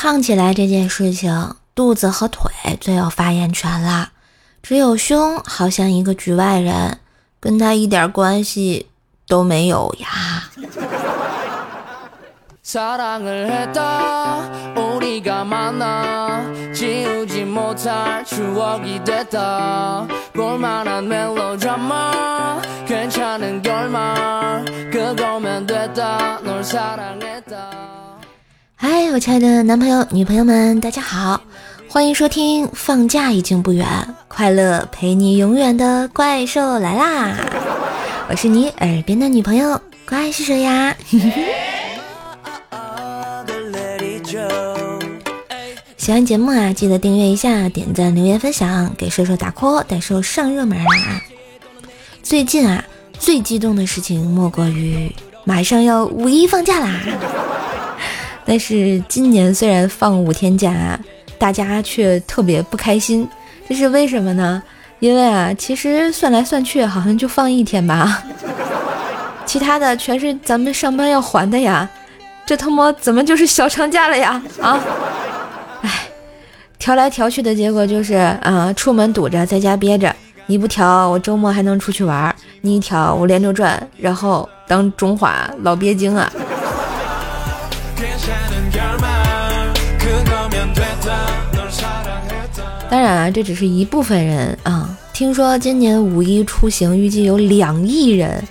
[0.00, 4.10] 胖起来这件事情，肚子和腿最有发言权了，
[4.62, 7.00] 只有胸好像一个局外人，
[7.40, 8.86] 跟他一点关系
[9.26, 10.50] 都没有呀。
[28.90, 31.42] 嗨，我亲爱的男朋友、女朋友们，大家好，
[31.90, 32.66] 欢迎收听。
[32.72, 33.86] 放假已经不远，
[34.28, 37.36] 快乐陪你永远的怪兽来啦！
[38.30, 40.96] 我是你耳边的女朋友，怪是谁呀？
[45.98, 51.20] 喜欢节目啊，记得订阅一下，点赞、留言、分享，给射手打 call，带兽上热门啊！
[52.22, 52.82] 最近啊，
[53.18, 56.98] 最激动的事情莫过于马上要五一放假啦。
[58.48, 60.98] 但是今年虽然放五天假，
[61.36, 63.28] 大家却特别不开心，
[63.68, 64.62] 这是为什么呢？
[65.00, 68.22] 因为啊，其实算来算去，好像就放一天吧，
[69.44, 71.86] 其他的全是咱们上班要还的呀，
[72.46, 74.42] 这他妈怎么就是小长假了呀？
[74.62, 74.80] 啊！
[75.82, 75.90] 哎
[76.78, 80.14] 调来调去的结果就是，啊，出门堵着，在家憋着。
[80.46, 82.32] 你不调，我周末还能出去玩；
[82.62, 86.32] 你一调，我连轴转，然后当中华老鳖精啊！
[92.90, 94.96] 当然啊，这只是一部分人啊。
[95.12, 98.42] 听说今年五一出行预计有两亿人，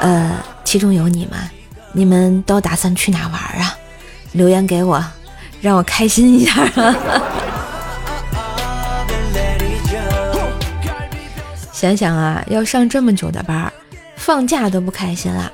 [0.00, 0.32] 呃，
[0.64, 1.38] 其中有你们，
[1.92, 3.76] 你们都打算去哪玩啊？
[4.32, 5.02] 留言给我。
[5.60, 6.66] 让我开心一下。
[11.70, 13.70] 想想啊，要上这么久的班，
[14.16, 15.52] 放假都不开心了。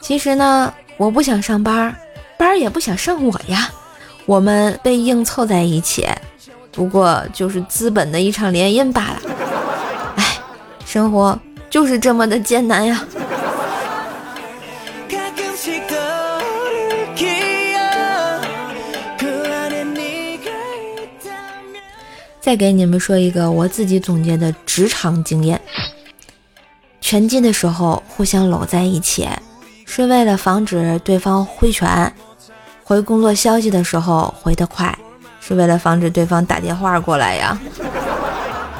[0.00, 1.94] 其实呢，我不想上班，
[2.38, 3.70] 班也不想上我呀。
[4.24, 6.06] 我们被硬凑在一起，
[6.72, 9.22] 不过就是资本的一场联姻罢了。
[10.16, 10.38] 哎，
[10.84, 11.38] 生活
[11.70, 13.04] 就是这么的艰难呀。
[22.40, 25.60] 再给你们说一个我自己总结的职场经验：
[27.00, 29.28] 拳击的时候互相搂在一起，
[29.86, 32.10] 是为了防止对方挥拳；
[32.82, 34.98] 回工作消息的时候回得快，
[35.44, 37.58] 是为了防止对方打电话过来呀。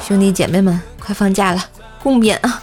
[0.01, 1.61] 兄弟姐妹们，快放假了，
[2.01, 2.63] 共勉啊！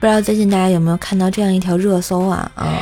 [0.00, 2.74] 不知道最近大家有没有看到这样一条热搜啊啊，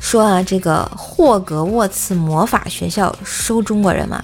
[0.00, 4.20] 说啊这个霍格沃茨魔法学校收中国人吗？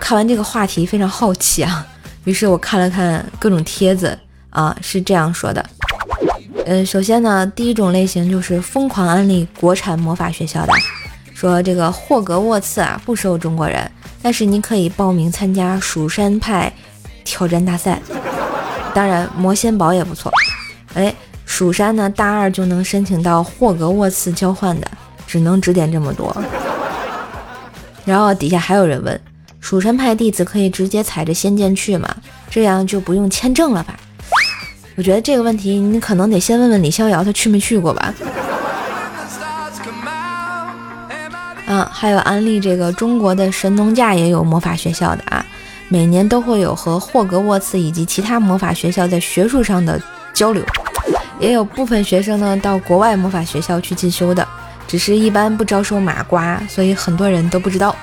[0.00, 1.86] 看完这个话题非常好奇啊，
[2.24, 4.18] 于是我看了看各种帖子
[4.48, 5.64] 啊，是这样说的。
[6.66, 10.72] 嗯，首先呢，第一种类型就是疯狂安利国产魔法学校的，
[11.34, 13.88] 说这个霍格沃茨啊不收中国人，
[14.20, 16.72] 但是你可以报名参加蜀山派
[17.24, 18.00] 挑战大赛，
[18.92, 20.32] 当然魔仙堡也不错。
[20.94, 24.90] 哎，蜀山呢，大二就能申请到霍格沃茨交换的，
[25.26, 26.36] 只能指点这么多。
[28.04, 29.20] 然后底下还有人问，
[29.60, 32.08] 蜀山派弟子可以直接踩着仙剑去吗？
[32.50, 33.94] 这样就不用签证了吧？
[34.96, 38.12] 我觉得这个问题你可能得先问问李逍遥，他去没去过吧？
[41.66, 45.44] 啊，还有安利这个中国的神农架也有魔法学校的啊，
[45.88, 50.00] 每年都会有和霍格沃茨以及其他魔法学校在学术上的。
[50.32, 50.64] 交流，
[51.38, 54.46] 也有部分学生呢到国外魔法学校去进修的，
[54.86, 57.94] 只是一般不招收马瓜，所以很多人都不知道。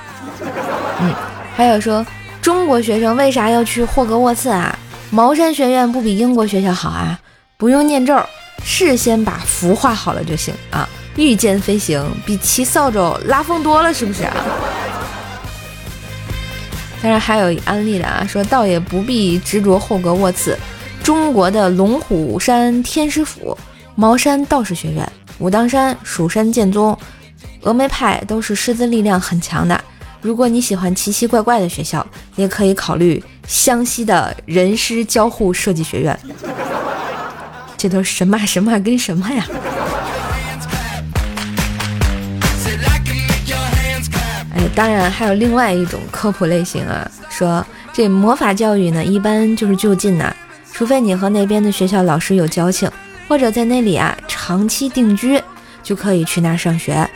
[1.57, 2.06] 还有说
[2.40, 4.78] 中国学生为啥要去霍格沃茨啊？
[5.09, 7.19] 茅山学院不比英国学校好啊？
[7.57, 8.23] 不用念咒，
[8.63, 10.88] 事先把符画好了就行啊。
[11.16, 14.35] 御剑飞行比骑扫帚拉风多了，是不是啊？
[17.02, 20.55] 当然还有安利的啊，说倒也不必执着霍格沃茨。
[21.03, 23.58] 中国的龙虎山天师府、
[23.96, 26.96] 茅山道士学院、武当山蜀山剑宗、
[27.64, 29.84] 峨眉派都是师资力量很强的。
[30.22, 32.05] 如果你喜欢奇奇怪怪的学校，
[32.35, 36.19] 也可以考虑湘西的人师交互设计学院。
[37.78, 39.46] 这都什么什么跟什么呀？
[44.55, 47.63] 哎，当然还有另外一种科普类型啊，说
[47.93, 50.35] 这魔法教育呢，一般就是就近呐。
[50.73, 52.90] 除非你和那边的学校老师有交情，
[53.28, 55.41] 或者在那里啊长期定居，
[55.84, 57.08] 就可以去那上学。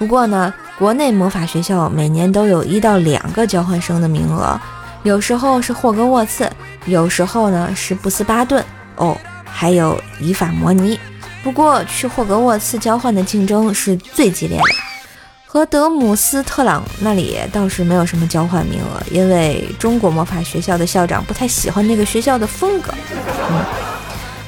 [0.00, 4.58] 不过呢，国内魔法学校每年都有一到两个交换生的名额，
[5.02, 6.50] 有时候是霍格沃茨，
[6.86, 8.64] 有时候呢是布斯巴顿，
[8.96, 9.14] 哦，
[9.44, 10.98] 还有以法摩尼。
[11.44, 14.64] 不过去霍格沃茨交换的竞争是最激烈的，
[15.46, 22.90] 和德姆斯特朗那里倒是没有什么交换名额，因为中国魔法学校的校长不太喜欢那个学校的风格。
[23.50, 23.62] 嗯，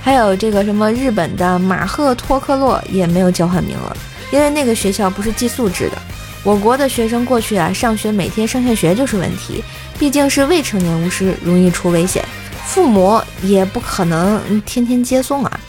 [0.01, 3.95] 还有这个什么日本的马赫托克洛也没有交换名额。
[4.32, 5.99] 因为那个学校不是寄宿制的，
[6.43, 9.62] 我国的学生过去啊上学每天上下学就是问题，
[9.99, 12.25] 毕竟是未成年巫师，容易出危险，
[12.67, 15.61] 父母也不可能天天接送啊。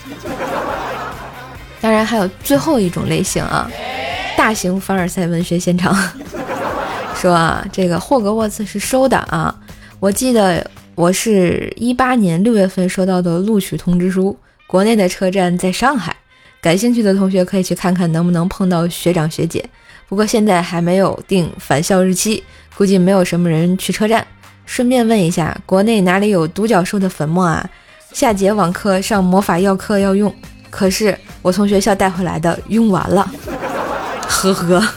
[1.81, 3.69] 当然还有最后一种类型啊，
[4.37, 5.93] 大型凡尔赛文学现场，
[7.15, 9.53] 说啊这个霍格沃茨是收的啊，
[9.99, 10.65] 我记得
[10.95, 16.15] 我是一八年六月份收到的录取通知书，国内的车站在上海。
[16.63, 19.61] 感兴趣的同学可以去看看能不能碰到学长学姐，
[20.07, 22.41] 不过现在还没有定返校日期，
[22.77, 24.25] 估计没有什么人去车站。
[24.65, 27.69] 顺便问一下，国内哪里有独角兽的粉末啊？
[28.13, 30.33] 下节网课上魔法药课要用，
[30.69, 33.29] 可是我从学校带回来的用完了，
[34.25, 34.87] 呵呵。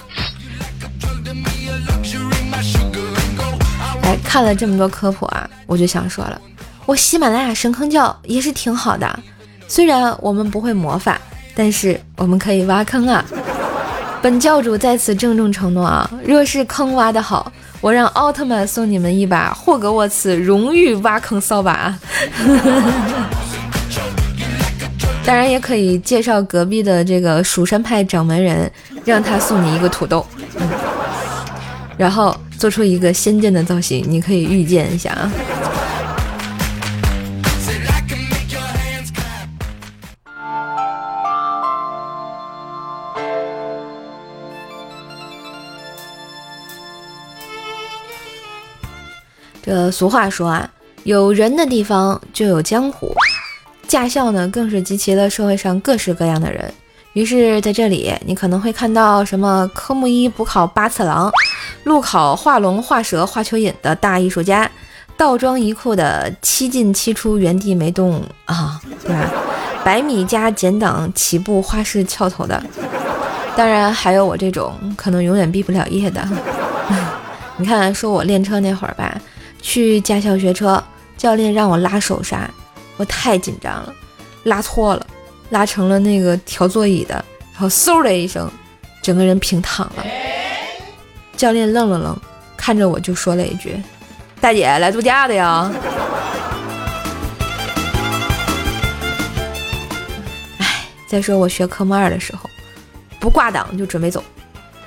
[4.03, 6.41] 哎，看了这么多科普啊，我就想说了，
[6.87, 9.19] 我喜马拉雅神坑教也是挺好的，
[9.67, 11.21] 虽然我们不会魔法。
[11.59, 13.25] 但是我们可以挖坑啊！
[14.21, 17.51] 本教主在此郑重承诺啊，若是坑挖得好，
[17.81, 21.99] 我让奥特曼送你们一把霍格沃茨荣誉挖坑扫把。
[25.25, 28.71] 当然也可以介绍隔壁的这个蜀山派掌门人，
[29.05, 30.25] 让他送你一个土豆，
[31.97, 35.33] 然后做出一个仙剑的造型，你可以预见一下啊。
[49.91, 50.71] 俗话说啊，
[51.05, 53.15] 有人的地方就有江湖，
[53.87, 56.73] 驾校呢更是集齐了社会上各式各样的人。
[57.13, 61.31] 于是，在这里你可能会看到什么科目一补考八次郎，
[61.85, 64.71] 路考画龙画蛇画蚯蚓的大艺术家，
[65.17, 69.31] 倒装一库的七进七出原地没动啊，对吧？
[69.83, 72.63] 百米加减档起步花式翘头的，
[73.57, 76.23] 当然还有我这种可能永远毕不了业的。
[77.57, 79.19] 你看，说我练车那会儿吧。
[79.67, 80.81] 去驾校学车，
[81.17, 82.49] 教练让我拉手刹，
[82.97, 83.93] 我太紧张了，
[84.45, 85.05] 拉错了，
[85.51, 87.15] 拉成了那个调座椅的，
[87.53, 88.49] 然后嗖的一声，
[89.03, 90.05] 整个人平躺了。
[91.37, 92.17] 教练愣了愣，
[92.57, 93.83] 看着我就说了一句
[94.41, 95.69] ：“大姐来度假的呀？”
[100.59, 102.49] 哎，再说我学科目二的时候，
[103.19, 104.23] 不挂档就准备走，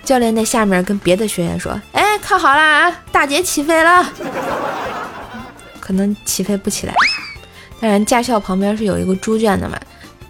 [0.06, 4.08] 教练在下面跟别的学员说：“哎，看好了啊，大姐起飞了。”
[5.80, 6.94] 可能起飞不起来，
[7.82, 9.76] 当然驾校旁边是有一个猪圈的嘛，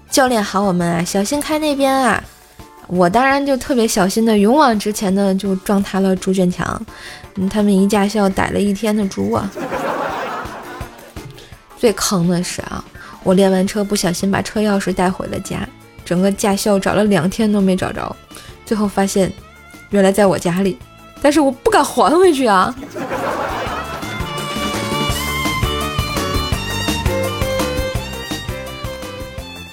[0.10, 2.24] 教练喊我们啊，小心开那边啊，
[2.88, 6.82] 我当然就特别小心的，勇往直前的就撞塌了猪圈墙，
[7.50, 9.52] 他们一驾校逮了一天的猪啊。
[11.78, 12.82] 最坑的是啊，
[13.24, 15.68] 我练完车不小心把车钥匙带回了家，
[16.06, 18.16] 整个驾校找了两天都没找着，
[18.66, 19.30] 最后发现
[19.90, 20.80] 原来在我家里，
[21.22, 22.74] 但是我不敢还回去啊。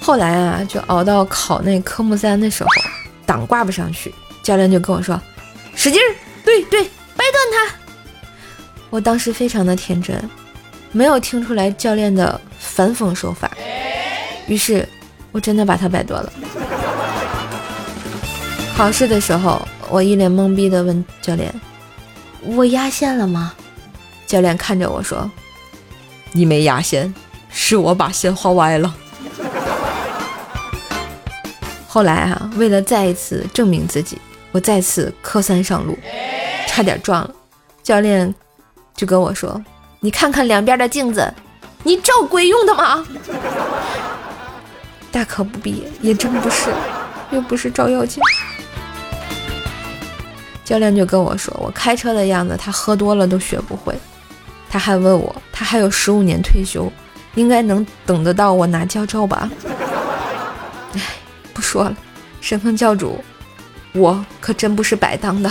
[0.01, 2.69] 后来啊，就熬到考那科目三的时候，
[3.25, 5.19] 档挂不上去，教练就跟我说
[5.75, 6.81] ：“使劲儿，对对，
[7.15, 7.75] 掰断它。”
[8.89, 10.17] 我当时非常的天真，
[10.93, 13.51] 没有听出来教练的反讽手法，
[14.47, 14.87] 于是
[15.33, 16.31] 我真的把它掰断了。
[18.77, 21.53] 考试的时候，我一脸懵逼的问教练
[22.43, 23.53] ：“我压线了吗？”
[24.27, 25.29] 教练看着我说
[26.33, 27.13] ：“你没压线，
[27.49, 28.93] 是我把线画歪了。
[31.87, 34.19] ”后来啊，为了再一次证明自己，
[34.51, 35.97] 我再次科三上路，
[36.67, 37.33] 差点撞了。
[37.81, 38.33] 教练
[38.95, 39.59] 就跟我说
[40.01, 41.33] ：“你看看两边的镜子，
[41.83, 43.05] 你照鬼用的吗？”
[45.09, 46.69] 大可不必，也真不是，
[47.31, 48.21] 又不是照妖镜。
[50.67, 53.97] 教练就跟我说：“我开车的样子，他喝多了都学不会。”
[54.69, 56.91] 他还问我：“他还有十五年退休，
[57.35, 59.49] 应该能等得到我拿驾照吧？”
[60.93, 61.01] 哎。
[61.53, 61.95] 不说了，
[62.41, 63.23] 神风教主，
[63.93, 65.49] 我可真不是白当的。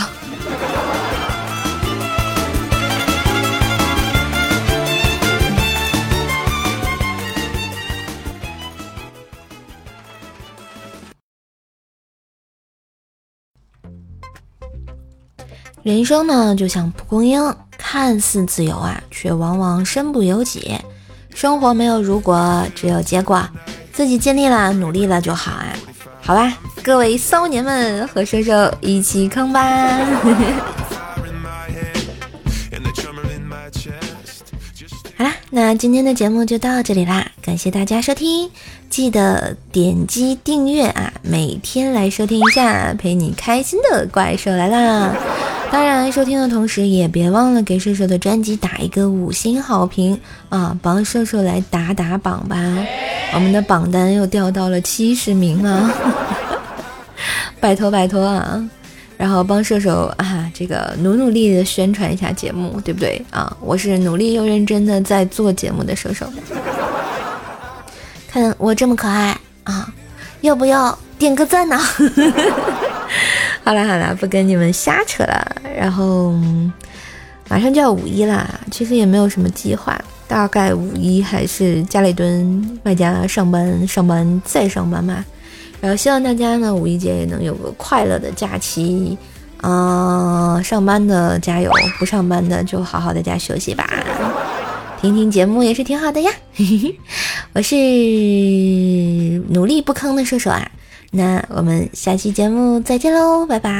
[15.87, 20.76] 人生呢，就像蒲公英，看似自由啊，却往往身不由己。
[21.33, 23.49] 生活没有如果，只有结果。
[23.93, 25.66] 自己尽力了，努力了就好啊。
[26.21, 29.61] 好吧，各位骚年们，和射手一起坑吧。
[35.16, 38.50] 好啦，那今天的节目就到这里啦，感谢大家收听，
[38.90, 45.14] 记得点击订阅啊，每天来收听一下，陪你开心的怪兽来啦！
[45.70, 50.18] 当然，收听的同时也别忘了给射手的专辑打一个五星好评
[50.49, 52.56] 啊，帮射手来打打榜吧，
[53.35, 55.90] 我们的榜单又掉到了七十名了，
[57.61, 58.70] 拜托拜托啊！
[59.18, 63.54] 然后帮射手啊，这个努努力的宣传一下节目，对不对啊？
[63.61, 66.26] 我是努力又认真的在做节目的射手，
[68.28, 69.92] 看我这么可爱啊，
[70.42, 71.78] 要不要点个赞呢？
[73.66, 75.56] 好啦好啦，不跟你们瞎扯了。
[75.76, 76.32] 然后
[77.49, 85.25] 马上就要五一啦，其实也没有什么计划，大概五一还是家里蹲外加上班，上班再上班吧。
[85.80, 89.18] 然后希望大家呢五一节也能有个快乐的假期，
[89.61, 91.68] 啊，上班的加油，
[91.99, 93.85] 不上班的就好好在家休息吧，
[95.00, 96.30] 听听节目也是挺好的呀。
[97.52, 97.75] 我是
[99.49, 100.70] 努力不坑的射手啊，
[101.16, 103.70] 那我们下期节目再见喽，拜拜。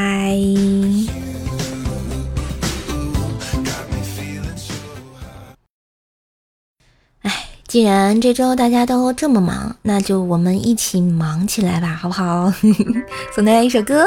[7.20, 7.30] 哎
[7.68, 12.50] 既然这周大家都这么忙，那就我们一起忙起来吧，好不好？
[13.34, 14.06] 送大家一首歌。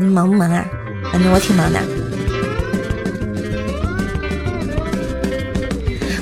[0.00, 0.66] 你忙不忙啊？
[1.12, 2.17] 反正我挺忙的。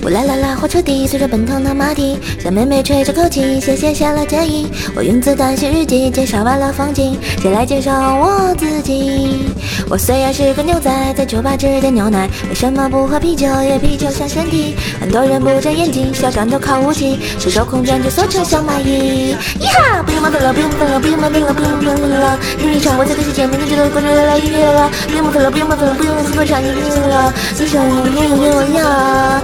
[0.06, 4.70] 我啦啦啦，火车底，随着奔腾的马蹄，小妹妹吹着口琴，写写下了建议。
[4.94, 9.50] 我用子弹写日记，介绍完了风景，谁来介绍我自己？
[9.90, 13.48] 我虽然是个牛仔，在酒吧只点牛奶，为什么不喝啤酒？
[13.48, 14.76] 因为啤酒伤身体。
[15.00, 19.34] 很多人不睁眼睛，嚣张都靠武器，赤手空拳就缩成小蚂蚁。
[19.58, 20.04] 咿哈！
[20.06, 22.38] 不用麻烦了，不用麻烦了，不用麻烦了，不用麻烦了。
[22.58, 29.42] 你你唱我这个世界，每天觉得关注来了，音乐了，不用麻烦了，不用麻烦了，不用这么唱音乐了，你想我，你想我呀？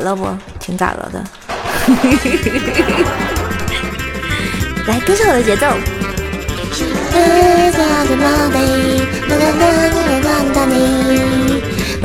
[0.00, 0.26] 了不？
[0.58, 1.24] 挺赶了的。
[4.86, 5.66] 来跟上我的节奏。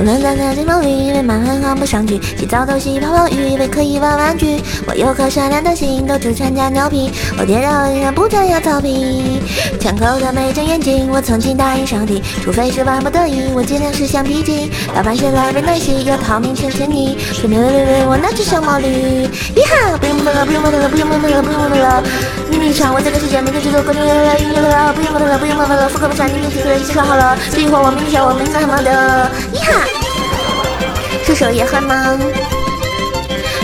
[0.05, 4.61] 不能在那些风雨，被满汉航不上去，洗澡都洗泡泡浴，被可以玩玩具。
[4.85, 7.11] 我有颗善良的心，都只参加牛皮。
[7.39, 9.41] 我跌倒依然不再要草皮。
[9.81, 14.69] 枪口的没睁眼睛，我曾经答应上帝，除非是万不得已，我尽量是橡皮筋。
[14.95, 17.17] 老板谁来被奶昔，要逃命先欠你。
[17.33, 19.27] 顺便喂喂，我那只小毛驴。
[19.55, 22.03] 咿哈，不用问了，不用问了，不用问了，不用问了。
[22.51, 27.35] 秘密场，我这个世界每天只做关注来了，音乐了，不用问了，不用问了，复刻不下，你们几个人一起说好了。
[27.51, 29.31] 这一会儿我明天我们应该很忙的。
[29.51, 29.81] 咿哈。
[31.25, 32.19] 射手也很忙，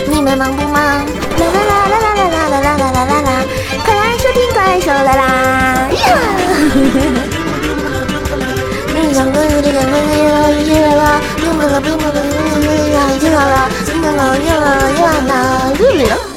[0.08, 0.74] 你们忙不忙？
[0.74, 3.30] 啦啦啦啦啦啦啦啦啦啦啦啦！
[3.84, 5.22] 快来收听怪兽来啦！
[5.92, 6.04] 呀！
[8.88, 15.10] 你两个这个没有了，音乐了，不用了，不用了，不用了，不用了，听好了，听好了，听好了，听好
[16.16, 16.31] 了，